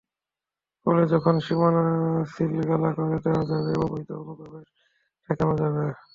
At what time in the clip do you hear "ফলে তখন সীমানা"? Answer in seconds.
0.85-1.83